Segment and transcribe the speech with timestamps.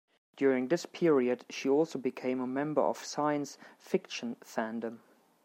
[0.35, 4.97] During this period she also became a member of science fiction fandom.